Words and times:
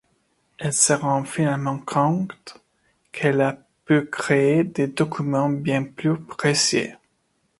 Elle 0.57 0.73
se 0.73 0.93
rend 0.93 1.25
finalement 1.25 1.77
compte 1.77 2.59
qu'elle 3.11 3.55
peut 3.85 4.05
créer 4.05 4.63
des 4.63 4.87
documents 4.87 5.49
bien 5.49 5.83
plus 5.83 6.19
précieux. 6.19 6.95